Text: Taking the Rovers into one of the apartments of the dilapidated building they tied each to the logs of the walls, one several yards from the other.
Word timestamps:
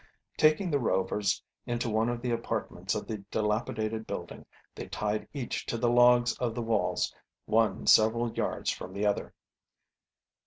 Taking 0.35 0.71
the 0.71 0.79
Rovers 0.79 1.43
into 1.67 1.87
one 1.87 2.09
of 2.09 2.23
the 2.23 2.31
apartments 2.31 2.95
of 2.95 3.05
the 3.05 3.17
dilapidated 3.29 4.07
building 4.07 4.47
they 4.73 4.87
tied 4.87 5.27
each 5.31 5.63
to 5.67 5.77
the 5.77 5.91
logs 5.91 6.35
of 6.39 6.55
the 6.55 6.63
walls, 6.63 7.13
one 7.45 7.85
several 7.85 8.33
yards 8.33 8.71
from 8.71 8.93
the 8.93 9.05
other. 9.05 9.31